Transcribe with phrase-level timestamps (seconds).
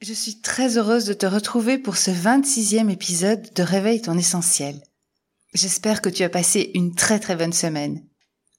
[0.00, 4.80] Je suis très heureuse de te retrouver pour ce 26e épisode de Réveille ton essentiel.
[5.52, 8.02] J'espère que tu as passé une très très bonne semaine.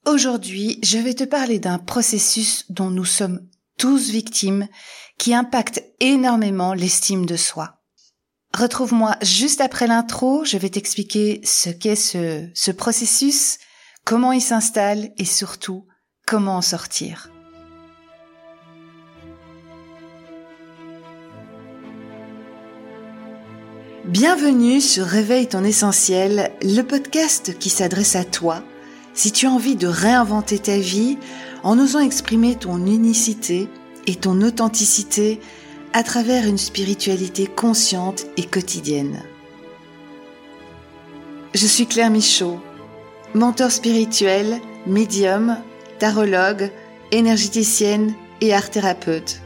[0.06, 3.42] Aujourd'hui, je vais te parler d'un processus dont nous sommes
[3.80, 4.68] tous victimes
[5.18, 7.82] qui impacte énormément l'estime de soi.
[8.56, 13.58] Retrouve-moi juste après l'intro, je vais t'expliquer ce qu'est ce, ce processus,
[14.06, 15.88] comment il s'installe et surtout
[16.28, 17.32] comment en sortir.
[24.12, 28.62] Bienvenue sur Réveille ton essentiel, le podcast qui s'adresse à toi
[29.14, 31.18] si tu as envie de réinventer ta vie
[31.64, 33.70] en osant exprimer ton unicité
[34.08, 35.40] et ton authenticité
[35.94, 39.24] à travers une spiritualité consciente et quotidienne.
[41.56, 42.60] Je suis Claire Michaud,
[43.34, 45.56] mentor spirituel, médium,
[46.00, 46.70] tarologue,
[47.14, 49.40] énergéticienne et art thérapeute.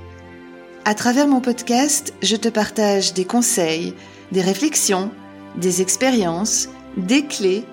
[0.86, 3.94] À travers mon podcast, je te partage des conseils,
[4.32, 5.12] des réflexions,
[5.56, 7.64] des expériences, des clés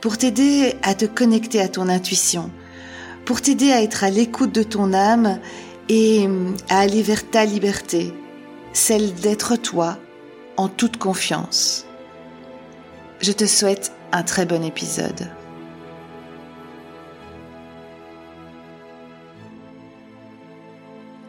[0.00, 2.50] pour t'aider à te connecter à ton intuition,
[3.24, 5.40] pour t'aider à être à l'écoute de ton âme
[5.88, 6.28] et
[6.68, 8.12] à aller vers ta liberté,
[8.72, 9.98] celle d'être toi
[10.56, 11.86] en toute confiance.
[13.20, 15.30] Je te souhaite un très bon épisode.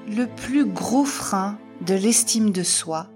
[0.07, 3.07] Le plus gros frein de l'estime de soi,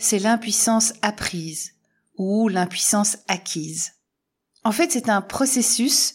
[0.00, 1.74] c'est l'impuissance apprise
[2.16, 3.92] ou l'impuissance acquise.
[4.64, 6.14] En fait, c'est un processus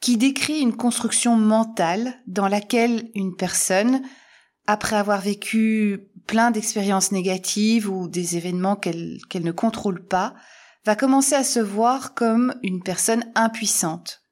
[0.00, 4.02] qui décrit une construction mentale dans laquelle une personne,
[4.66, 10.34] après avoir vécu plein d'expériences négatives ou des événements qu'elle ne contrôle pas,
[10.84, 14.22] va commencer à se voir comme une personne impuissante.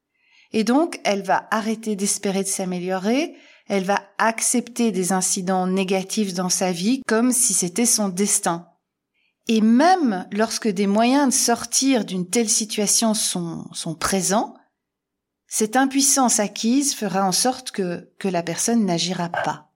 [0.52, 3.34] Et donc, elle va arrêter d'espérer de s'améliorer,
[3.68, 8.71] elle va accepter des incidents négatifs dans sa vie comme si c'était son destin.
[9.48, 14.54] Et même lorsque des moyens de sortir d'une telle situation sont, présents,
[15.46, 19.70] cette impuissance acquise fera en sorte que, que la personne n'agira pas.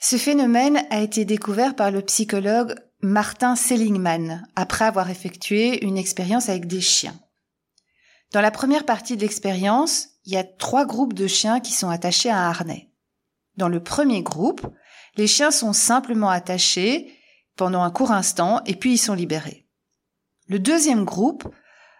[0.00, 6.48] Ce phénomène a été découvert par le psychologue Martin Seligman après avoir effectué une expérience
[6.48, 7.18] avec des chiens.
[8.32, 11.88] Dans la première partie de l'expérience, il y a trois groupes de chiens qui sont
[11.88, 12.90] attachés à un harnais.
[13.56, 14.66] Dans le premier groupe,
[15.16, 17.12] les chiens sont simplement attachés
[17.56, 19.66] pendant un court instant et puis ils sont libérés.
[20.48, 21.48] Le deuxième groupe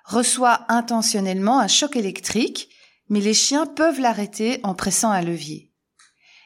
[0.05, 2.69] reçoit intentionnellement un choc électrique,
[3.09, 5.73] mais les chiens peuvent l'arrêter en pressant un levier.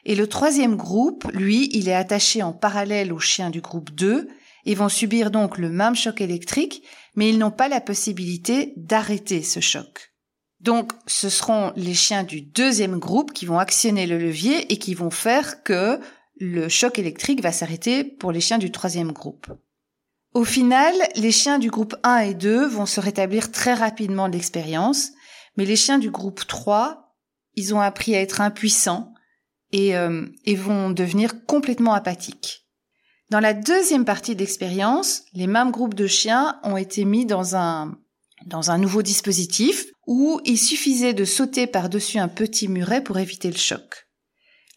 [0.05, 4.29] Et le troisième groupe, lui, il est attaché en parallèle aux chiens du groupe 2
[4.65, 6.83] et vont subir donc le même choc électrique,
[7.15, 10.13] mais ils n'ont pas la possibilité d'arrêter ce choc.
[10.59, 14.93] Donc, ce seront les chiens du deuxième groupe qui vont actionner le levier et qui
[14.93, 15.99] vont faire que
[16.39, 19.47] le choc électrique va s'arrêter pour les chiens du troisième groupe.
[20.33, 24.33] Au final, les chiens du groupe 1 et 2 vont se rétablir très rapidement de
[24.33, 25.09] l'expérience,
[25.57, 27.15] mais les chiens du groupe 3,
[27.55, 29.13] ils ont appris à être impuissants
[29.71, 32.67] et, euh, et vont devenir complètement apathiques.
[33.31, 37.55] Dans la deuxième partie de l'expérience, les mêmes groupes de chiens ont été mis dans
[37.55, 37.97] un,
[38.45, 43.51] dans un nouveau dispositif où il suffisait de sauter par-dessus un petit muret pour éviter
[43.51, 44.08] le choc.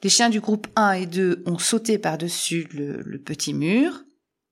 [0.02, 4.02] Les chiens du groupe 1 et 2 ont sauté par-dessus le, petit mur,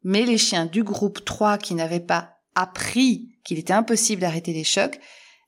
[0.04, 4.64] mais les chiens du groupe 3 qui n'avaient pas appris qu'il était impossible d'arrêter les
[4.64, 5.00] chocs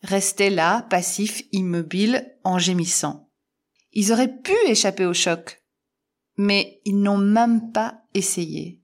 [0.03, 3.31] restaient là, passifs, immobiles, en gémissant.
[3.93, 5.63] Ils auraient pu échapper au choc,
[6.37, 8.81] mais ils n'ont même pas essayé.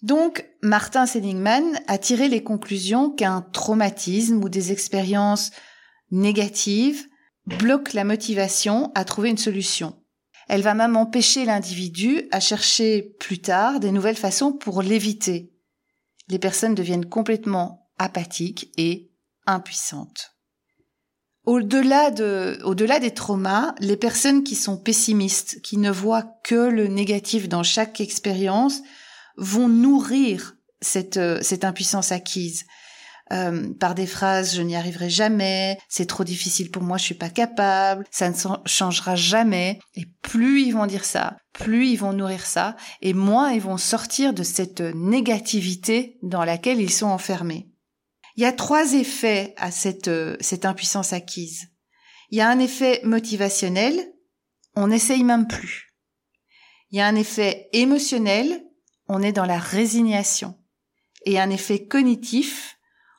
[0.00, 5.50] Donc, Martin Seligman a tiré les conclusions qu'un traumatisme ou des expériences
[6.10, 7.04] négatives
[7.44, 9.97] bloquent la motivation à trouver une solution.
[10.48, 15.52] Elle va même empêcher l'individu à chercher plus tard des nouvelles façons pour l'éviter.
[16.28, 19.10] Les personnes deviennent complètement apathiques et
[19.46, 20.34] impuissantes.
[21.44, 26.88] Au-delà de, au-delà des traumas, les personnes qui sont pessimistes, qui ne voient que le
[26.88, 28.82] négatif dans chaque expérience,
[29.36, 32.66] vont nourrir cette, cette impuissance acquise.
[33.30, 37.14] Euh, par des phrases je n'y arriverai jamais, c'est trop difficile pour moi, je suis
[37.14, 38.34] pas capable, ça ne
[38.64, 39.78] changera jamais.
[39.96, 43.76] Et plus ils vont dire ça, plus ils vont nourrir ça, et moins ils vont
[43.76, 47.68] sortir de cette négativité dans laquelle ils sont enfermés.
[48.36, 50.10] Il y a trois effets à cette,
[50.40, 51.68] cette impuissance acquise.
[52.30, 54.12] Il y a un effet motivationnel,
[54.74, 55.88] on n'essaye même plus.
[56.90, 58.64] Il y a un effet émotionnel,
[59.08, 60.56] on est dans la résignation.
[61.24, 62.77] Et un effet cognitif,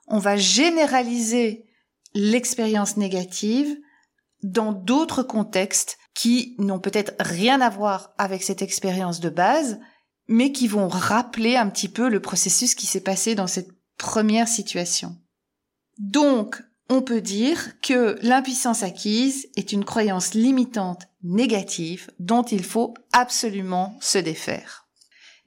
[0.09, 1.65] on va généraliser
[2.13, 3.77] l'expérience négative
[4.43, 9.79] dans d'autres contextes qui n'ont peut-être rien à voir avec cette expérience de base,
[10.27, 14.47] mais qui vont rappeler un petit peu le processus qui s'est passé dans cette première
[14.47, 15.15] situation.
[15.97, 22.93] Donc, on peut dire que l'impuissance acquise est une croyance limitante négative dont il faut
[23.11, 24.88] absolument se défaire.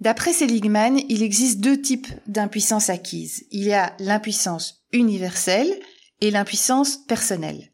[0.02, 3.46] D'après Seligman, il existe deux types d'impuissance acquise.
[3.52, 5.72] Il y a l'impuissance universelle
[6.20, 7.70] et l'impuissance personnelle.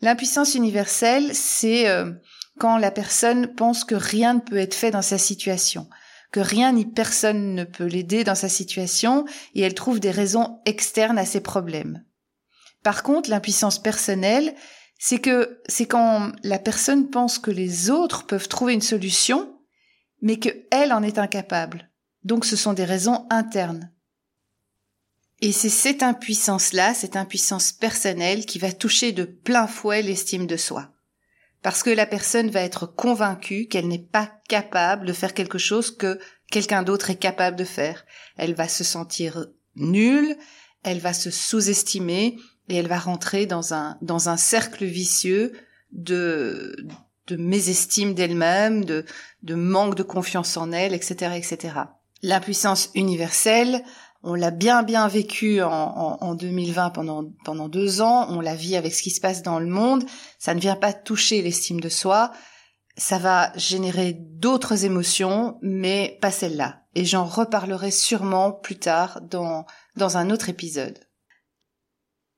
[0.00, 2.10] L'impuissance universelle, c'est euh,
[2.58, 5.88] quand la personne pense que rien ne peut être fait dans sa situation,
[6.32, 9.24] que rien ni personne ne peut l'aider dans sa situation
[9.54, 12.04] et elle trouve des raisons externes à ses problèmes.
[12.82, 14.56] Par contre, l'impuissance personnelle,
[14.98, 19.59] c'est que c'est quand la personne pense que les autres peuvent trouver une solution,
[20.22, 21.90] mais qu'elle en est incapable.
[22.24, 23.90] Donc ce sont des raisons internes.
[25.40, 30.56] Et c'est cette impuissance-là, cette impuissance personnelle qui va toucher de plein fouet l'estime de
[30.56, 30.92] soi.
[31.62, 35.96] Parce que la personne va être convaincue qu'elle n'est pas capable de faire quelque chose
[35.96, 36.18] que
[36.50, 38.04] quelqu'un d'autre est capable de faire.
[38.36, 39.46] Elle va se sentir
[39.76, 40.36] nulle,
[40.82, 42.36] elle va se sous-estimer,
[42.68, 45.52] et elle va rentrer dans un dans un cercle vicieux
[45.92, 46.76] de
[47.30, 49.04] de mésestime d'elle-même, de
[49.42, 51.74] de manque de confiance en elle, etc., etc.
[52.22, 53.82] L'impuissance universelle,
[54.22, 58.26] on l'a bien bien vécu en, en, 2020 pendant pendant deux ans.
[58.28, 60.04] On la vit avec ce qui se passe dans le monde.
[60.38, 62.32] Ça ne vient pas toucher l'estime de soi.
[62.96, 66.82] Ça va générer d'autres émotions, mais pas celle-là.
[66.94, 69.64] Et j'en reparlerai sûrement plus tard dans
[69.96, 70.98] dans un autre épisode.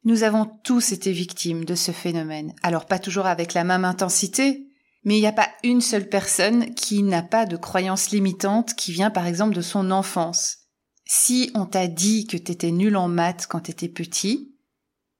[0.05, 2.55] Nous avons tous été victimes de ce phénomène.
[2.63, 4.69] Alors pas toujours avec la même intensité,
[5.05, 8.93] mais il n'y a pas une seule personne qui n'a pas de croyance limitante qui
[8.93, 10.59] vient par exemple de son enfance.
[11.05, 14.57] Si on t'a dit que t'étais nul en maths quand t'étais petit,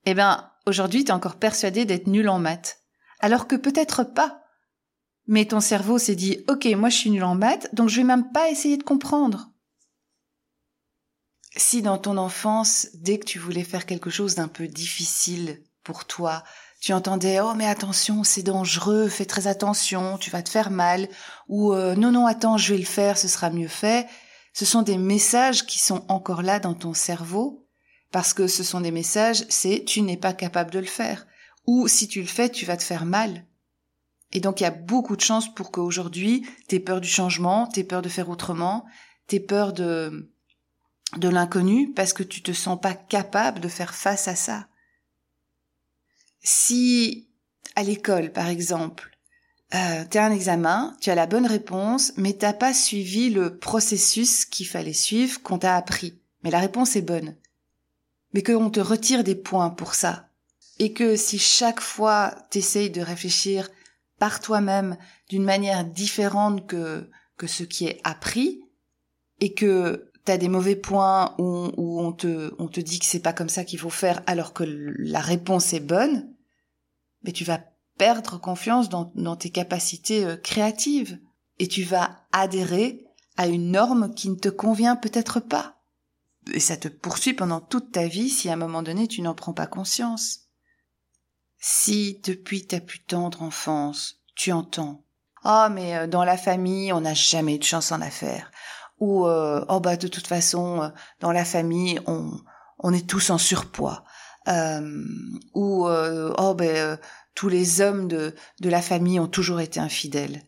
[0.07, 2.79] eh ben, aujourd'hui t'es encore persuadé d'être nul en maths.
[3.21, 4.43] Alors que peut-être pas.
[5.27, 8.07] Mais ton cerveau s'est dit, ok, moi je suis nul en maths, donc je vais
[8.07, 9.51] même pas essayer de comprendre.
[11.57, 16.07] Si dans ton enfance, dès que tu voulais faire quelque chose d'un peu difficile pour
[16.07, 16.43] toi,
[16.83, 21.09] tu entendais oh mais attention c'est dangereux fais très attention tu vas te faire mal.
[21.49, 24.09] Ou euh, non non attends je vais le faire ce sera mieux fait.
[24.53, 27.69] Ce sont des messages qui sont encore là dans ton cerveau
[28.11, 31.25] parce que ce sont des messages c'est tu n'es pas capable de le faire
[31.69, 33.47] ou si tu le fais tu vas te faire mal.
[34.33, 37.85] Et donc il y a beaucoup de chances pour qu'aujourd'hui t'aies peur du changement t'aies
[37.85, 38.85] peur de faire autrement
[39.29, 40.33] t'aies peur de
[41.17, 44.67] de l'inconnu parce que tu te sens pas capable de faire face à ça.
[46.43, 47.29] Si
[47.75, 49.11] à l'école, par exemple,
[49.75, 53.57] euh, tu as un examen, tu as la bonne réponse, mais t'as pas suivi le
[53.59, 56.19] processus qu'il fallait suivre, qu'on t'a appris.
[56.43, 57.37] Mais la réponse est bonne.
[58.35, 60.29] Mais qu'on te retire des points pour ça.
[60.79, 63.71] Et que si chaque fois t'essayes de réfléchir
[64.19, 64.97] par toi-même
[65.29, 68.63] d'une manière différente que, que ce qui est appris,
[69.41, 73.19] et que t'as des mauvais points où, où, on te on te dit que c'est
[73.21, 76.32] pas comme ça qu'il faut faire alors que la réponse est bonne,
[77.25, 77.61] mais tu vas
[77.99, 81.21] perdre confiance dans, tes capacités euh, créatives
[81.59, 85.81] et tu vas adhérer à une norme qui ne te convient peut-être pas.
[86.53, 89.35] Et ça te poursuit pendant toute ta vie si à un moment donné tu n'en
[89.35, 90.49] prends pas conscience.
[91.59, 95.05] Si depuis ta plus tendre enfance, tu entends
[95.45, 98.51] Ah oh, mais euh, dans la famille, on n'a jamais de chance en affaires
[98.99, 102.31] ou euh, oh bah de toute façon dans la famille on
[102.79, 104.05] on est tous en surpoids
[104.49, 105.05] euh,
[105.55, 106.99] ou euh, oh ben
[107.35, 110.43] tous les hommes de de la famille ont toujours été infidèles.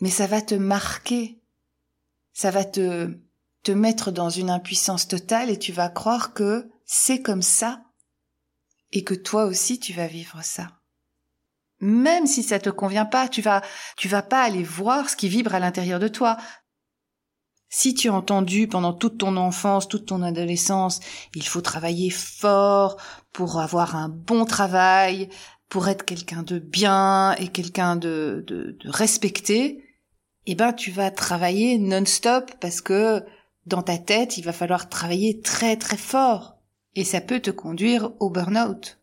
[0.00, 1.40] Mais ça va te marquer.
[2.32, 3.10] Ça va te
[3.62, 7.82] te mettre dans une impuissance totale et tu vas croire que c'est comme ça
[8.92, 10.78] et que toi aussi tu vas vivre ça.
[11.80, 13.62] Même si ça te convient pas, tu vas,
[13.96, 16.36] tu vas pas aller voir ce qui vibre à l'intérieur de toi.
[17.70, 21.00] Si tu as entendu pendant toute ton enfance, toute ton adolescence,
[21.34, 22.96] il faut travailler fort
[23.32, 25.28] pour avoir un bon travail,
[25.68, 29.84] pour être quelqu'un de bien et quelqu'un de, de, de respecté,
[30.46, 33.22] eh ben tu vas travailler non-stop parce que
[33.66, 36.56] dans ta tête, il va falloir travailler très très fort.
[36.94, 38.98] Et ça peut te conduire au burn-out.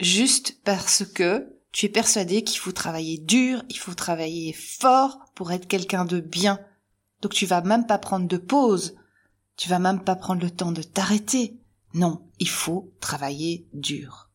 [0.00, 5.52] Juste parce que tu es persuadé qu'il faut travailler dur, il faut travailler fort pour
[5.52, 6.58] être quelqu'un de bien.
[7.22, 8.96] Donc tu vas même pas prendre de pause.
[9.56, 11.60] Tu vas même pas prendre le temps de t'arrêter.
[11.94, 14.30] Non, il faut travailler dur.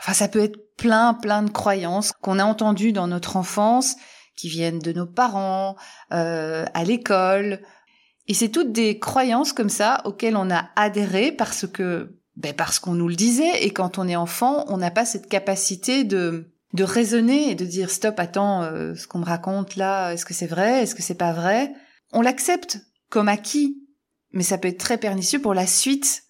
[0.00, 3.96] Enfin, ça peut être plein, plein de croyances qu'on a entendues dans notre enfance,
[4.36, 5.76] qui viennent de nos parents,
[6.12, 7.62] euh, à l'école.
[8.26, 12.78] Et c'est toutes des croyances comme ça auxquelles on a adhéré parce que, ben parce
[12.78, 13.64] qu'on nous le disait.
[13.64, 17.64] Et quand on est enfant, on n'a pas cette capacité de de raisonner et de
[17.64, 21.02] dire stop, attends, euh, ce qu'on me raconte là, est-ce que c'est vrai, est-ce que
[21.02, 21.72] c'est pas vrai?
[22.14, 22.78] On l'accepte
[23.10, 23.76] comme acquis,
[24.30, 26.24] mais ça peut être très pernicieux pour la suite.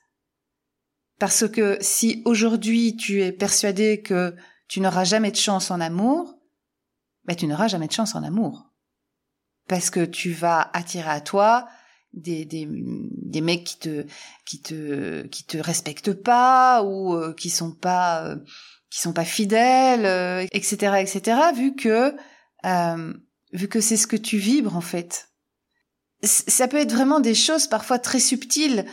[1.20, 4.34] Parce que si aujourd'hui tu es persuadé que
[4.66, 6.34] tu n'auras jamais de chance en amour,
[7.24, 8.72] ben tu n'auras jamais de chance en amour.
[9.68, 11.68] Parce que tu vas attirer à toi
[12.12, 14.06] des, des, des mecs qui te
[14.44, 18.36] qui te qui te respectent pas ou euh, qui sont pas euh,
[18.90, 22.14] qui sont pas fidèles etc euh, etc vu que
[23.52, 25.33] vu que c'est ce que tu vibres en fait
[26.23, 28.87] ça peut être vraiment des choses parfois très subtiles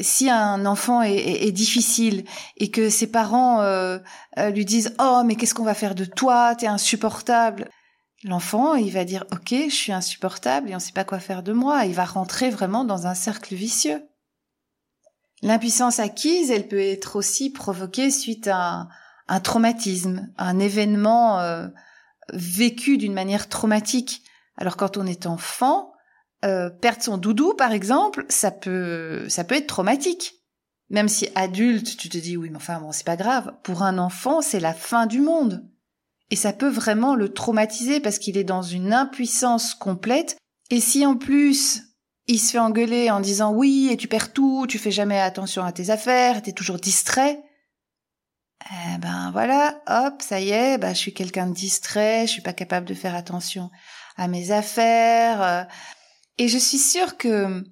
[0.00, 2.24] si un enfant est, difficile
[2.56, 3.60] et que ses parents
[4.36, 6.54] lui disent oh mais qu'est-ce qu'on va faire de toi?
[6.54, 7.68] T'es insupportable
[8.24, 11.42] L'enfant, il va dire OK, je suis insupportable et on ne sait pas quoi faire
[11.42, 11.84] de moi.
[11.84, 14.02] Il va rentrer vraiment dans un cercle vicieux.
[15.42, 18.88] L'impuissance acquise, elle peut être aussi provoquée suite à
[19.28, 21.68] un, traumatisme, un événement euh,
[22.32, 24.22] vécu d'une manière traumatique.
[24.56, 25.92] Alors quand on est enfant,
[26.44, 30.34] euh, perdre son doudou, par exemple, ça peut, ça peut être traumatique.
[30.90, 33.54] Même si adulte, tu te dis oui, mais enfin bon, c'est pas grave.
[33.62, 35.68] Pour un enfant, c'est la fin du monde.
[36.30, 40.36] Et ça peut vraiment le traumatiser parce qu'il est dans une impuissance complète.
[40.70, 41.82] Et si en plus
[42.26, 45.64] il se fait engueuler en disant oui et tu perds tout, tu fais jamais attention
[45.64, 47.42] à tes affaires, t'es toujours distrait,
[48.70, 52.42] eh ben voilà, hop, ça y est, bah je suis quelqu'un de distrait, je suis
[52.42, 53.70] pas capable de faire attention
[54.16, 55.42] à mes affaires.
[55.42, 55.64] Euh.
[56.38, 57.64] Et je suis sûre que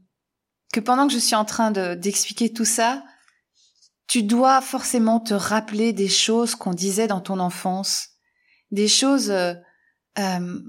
[0.73, 3.04] que pendant que je suis en train de d'expliquer tout ça,
[4.08, 8.11] tu dois forcément te rappeler des choses qu'on disait dans ton enfance
[8.70, 9.54] des choses euh,
[10.18, 10.61] euh,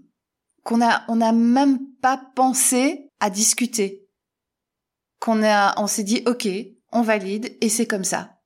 [0.63, 4.07] qu'on a on n'a même pas pensé à discuter.
[5.19, 6.47] Qu'on a on s'est dit ok
[6.91, 8.37] on valide et c'est comme ça.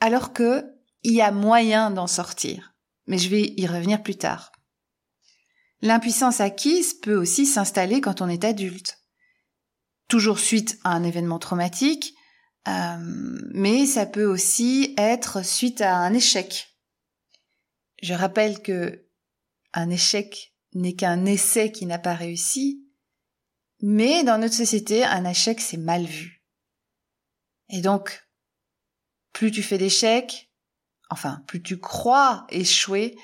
[0.00, 0.64] Alors que
[1.02, 2.74] il y a moyen d'en sortir.
[3.06, 4.50] Mais je vais y revenir plus tard
[5.80, 8.98] l'impuissance acquise peut aussi s'installer quand on est adulte
[10.08, 12.14] toujours suite à un événement traumatique
[12.68, 12.96] euh,
[13.52, 16.76] mais ça peut aussi être suite à un échec
[18.02, 19.06] je rappelle que
[19.72, 22.86] un échec n'est qu'un essai qui n'a pas réussi,
[23.82, 26.44] mais dans notre société, un échec, c'est mal vu.
[27.68, 28.26] Et donc,
[29.32, 30.50] plus tu fais d'échecs,
[31.10, 33.16] enfin, plus tu crois échouer,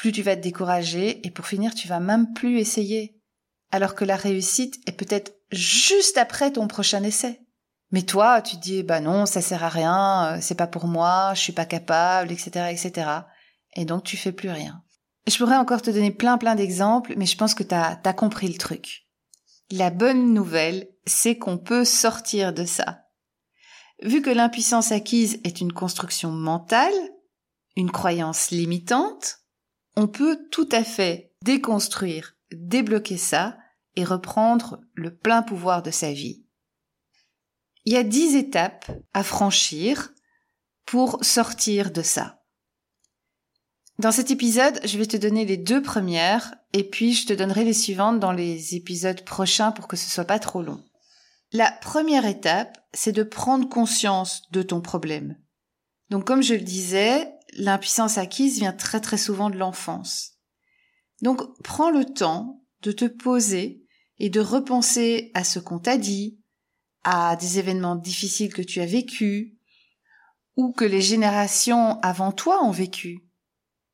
[0.00, 3.16] plus tu vas te décourager, et pour finir, tu vas même plus essayer.
[3.70, 7.40] Alors que la réussite est peut-être juste après ton prochain essai.
[7.92, 11.32] Mais toi, tu dis, bah non, ça sert à rien, euh, c'est pas pour moi,
[11.34, 13.22] je suis pas capable, etc., etc
[13.74, 14.82] et donc tu fais plus rien.
[15.26, 18.48] Je pourrais encore te donner plein plein d'exemples, mais je pense que t'as as compris
[18.48, 19.06] le truc.
[19.70, 23.04] La bonne nouvelle, c'est qu'on peut sortir de ça.
[24.02, 26.94] Vu que l'impuissance acquise est une construction mentale,
[27.76, 29.39] une croyance limitante,
[30.00, 33.58] on peut tout à fait déconstruire, débloquer ça
[33.96, 36.42] et reprendre le plein pouvoir de sa vie.
[37.84, 40.14] Il y a dix étapes à franchir
[40.86, 42.40] pour sortir de ça.
[43.98, 47.64] Dans cet épisode, je vais te donner les deux premières et puis je te donnerai
[47.64, 50.82] les suivantes dans les épisodes prochains pour que ce soit pas trop long.
[51.52, 55.36] La première étape, c'est de prendre conscience de ton problème.
[56.08, 60.38] Donc comme je le disais, l'impuissance acquise vient très très souvent de l'enfance.
[61.22, 63.84] Donc prends le temps de te poser
[64.18, 66.38] et de repenser à ce qu'on t'a dit,
[67.04, 69.52] à des événements difficiles que tu as vécus
[70.56, 73.30] ou que les générations avant toi ont vécu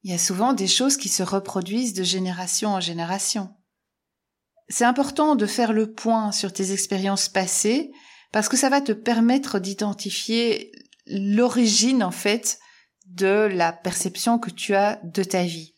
[0.06, 3.52] il y a souvent des choses qui se reproduisent de génération en génération.
[4.68, 7.90] C'est important de faire le point sur tes expériences passées
[8.30, 10.70] parce que ça va te permettre d'identifier
[11.06, 12.60] l'origine en fait
[13.16, 15.74] de la perception que tu as de ta vie.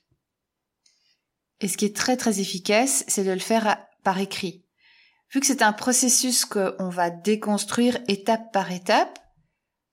[1.60, 4.64] Et ce qui est très très efficace, c'est de le faire par écrit.
[5.32, 9.18] Vu que c'est un processus qu'on va déconstruire étape par étape,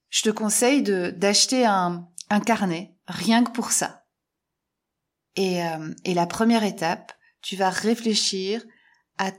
[0.08, 4.04] je te conseille d'acheter un, un carnet, rien que pour ça.
[5.34, 7.12] Et, euh, et la première étape,
[7.42, 8.64] tu vas réfléchir
[9.18, 9.32] à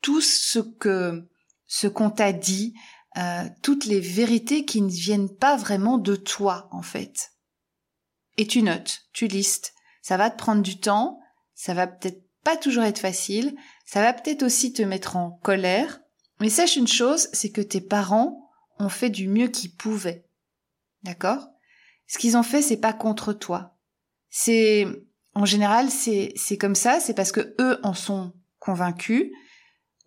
[0.00, 1.28] tout ce que
[1.66, 2.74] ce qu'on t'a dit,
[3.16, 7.31] euh, toutes les vérités qui ne viennent pas vraiment de toi en fait.
[8.38, 9.74] Et tu notes, tu listes.
[10.00, 11.20] Ça va te prendre du temps,
[11.54, 16.00] ça va peut-être pas toujours être facile, ça va peut-être aussi te mettre en colère,
[16.40, 20.26] mais sache une chose, c'est que tes parents ont fait du mieux qu'ils pouvaient.
[21.02, 21.48] D'accord?
[22.08, 23.78] Ce qu'ils ont fait, c'est pas contre toi.
[24.28, 24.86] C'est
[25.34, 29.30] en général, c'est c'est comme ça, c'est parce que eux en sont convaincus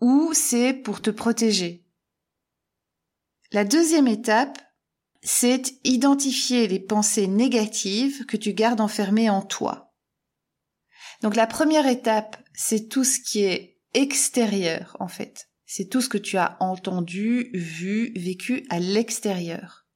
[0.01, 1.85] ou c'est pour te protéger.
[3.51, 4.59] La deuxième étape,
[5.25, 9.91] c'est identifier les pensées négatives que tu gardes enfermées en toi.
[11.21, 15.49] Donc la première étape, c'est tout ce qui est extérieur en fait.
[15.65, 19.87] c'est tout ce que tu as entendu, vu, vécu à l'extérieur.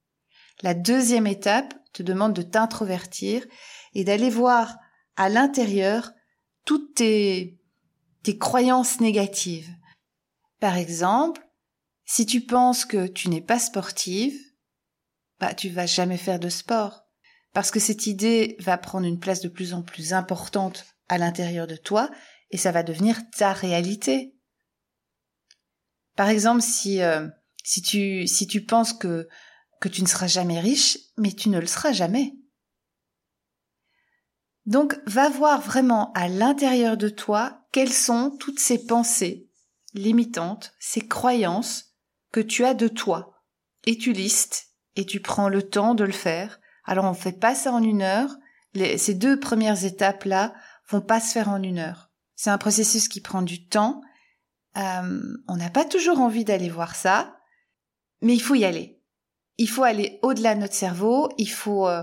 [0.62, 3.46] La deuxième étape te demande de t'introvertir
[3.94, 4.76] et d'aller voir
[5.14, 6.10] à l'intérieur
[6.64, 7.60] toutes tes,
[8.40, 9.70] croyances négatives.
[10.58, 11.40] Par exemple,
[12.04, 14.36] si tu penses que tu n'es pas sportive,
[15.40, 17.06] bah, tu vas jamais faire de sport.
[17.52, 21.66] Parce que cette idée va prendre une place de plus en plus importante à l'intérieur
[21.66, 22.10] de toi
[22.50, 24.36] et ça va devenir ta réalité.
[26.14, 27.26] Par exemple, si, euh,
[27.64, 29.28] si tu, si tu penses que,
[29.80, 32.34] que tu ne seras jamais riche, mais tu ne le seras jamais.
[34.66, 39.48] Donc, va voir vraiment à l'intérieur de toi quelles sont toutes ces pensées
[39.94, 41.96] limitantes, ces croyances
[42.30, 43.34] que tu as de toi.
[43.86, 44.69] Et tu listes
[45.00, 46.60] et tu prends le temps de le faire.
[46.84, 48.36] Alors on fait pas ça en une heure.
[48.74, 50.54] ces deux premières étapes-là
[50.88, 52.10] vont pas se faire en une heure.
[52.36, 54.02] C'est un processus qui prend du temps.
[54.76, 57.36] Euh, on n'a pas toujours envie d'aller voir ça,
[58.20, 59.00] mais il faut y aller.
[59.56, 61.30] Il faut aller au-delà de notre cerveau.
[61.38, 62.02] Il faut, euh,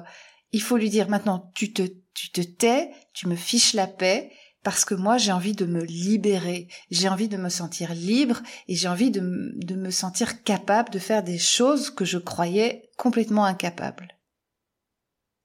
[0.51, 4.31] il faut lui dire maintenant, tu te, tu te tais, tu me fiches la paix
[4.63, 8.75] parce que moi j'ai envie de me libérer, j'ai envie de me sentir libre et
[8.75, 9.21] j'ai envie de,
[9.55, 14.07] de, me sentir capable de faire des choses que je croyais complètement incapables.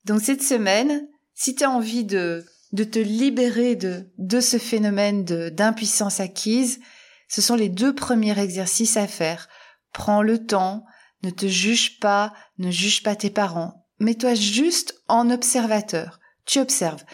[0.04, 5.24] Donc cette semaine, si tu as envie de, de te libérer de, de ce phénomène
[5.24, 6.80] d'impuissance acquise,
[7.28, 9.48] ce sont les deux premiers exercices à faire.
[9.92, 10.84] Prends le temps,
[11.22, 13.86] ne te juge pas, ne juge pas tes parents.
[14.00, 16.18] Mets-toi juste en observateur.
[16.44, 17.04] Tu observes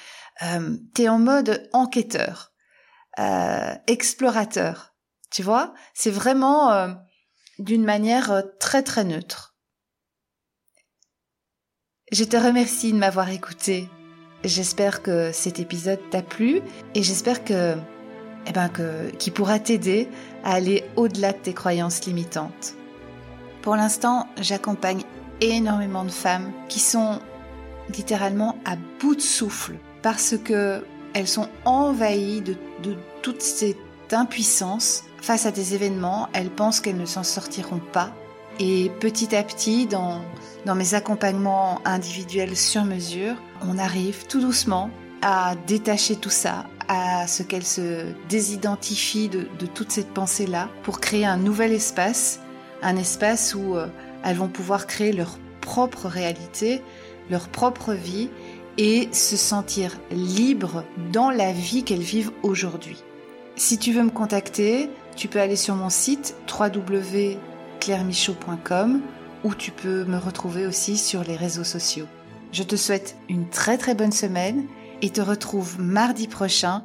[0.43, 2.53] euh, t'es en mode enquêteur,
[3.19, 4.95] euh, explorateur.
[5.31, 6.89] Tu vois, c'est vraiment euh,
[7.59, 9.57] d'une manière euh, très très neutre.
[12.13, 13.89] Je te remercie de m'avoir écouté.
[14.45, 16.63] J'espère que cet épisode t'a plu
[16.95, 17.77] et j'espère que,
[18.47, 20.09] eh ben que, qu'il pourra t'aider
[20.45, 22.75] à aller au-delà de tes croyances limitantes.
[23.63, 25.03] Pour l'instant, j'accompagne
[25.41, 27.21] énormément de femmes qui sont
[27.91, 30.85] littéralement à bout de souffle parce que
[31.15, 32.57] elles sont envahies de,
[33.23, 33.77] toute cette
[34.13, 36.29] impuissance face à des événements.
[36.33, 38.13] Elles pensent qu'elles ne s'en sortiront pas.
[38.61, 40.23] Et petit à petit, dans,
[40.65, 44.91] dans mes accompagnements individuels sur mesure, on arrive tout doucement
[45.23, 51.01] à détacher tout ça, à ce qu'elles se désidentifient de, de toute cette pensée-là pour
[51.01, 52.41] créer un nouvel espace,
[52.83, 53.87] un espace où euh,
[54.25, 56.83] elles vont pouvoir créer leur propre réalité,
[57.31, 58.31] leur propre vie
[58.79, 62.97] et se sentir libre dans la vie qu'elles vivent aujourd'hui.
[63.57, 69.03] Si tu veux me contacter, tu peux aller sur mon site www.clairemichaud.com
[69.45, 72.07] ou tu peux me retrouver aussi sur les réseaux sociaux.
[72.53, 74.65] Je te souhaite une très très bonne semaine
[75.03, 76.85] et te retrouve mardi prochain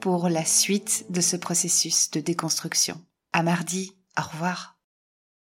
[0.00, 3.00] pour la suite de ce processus de déconstruction.
[3.32, 4.77] À mardi, au revoir.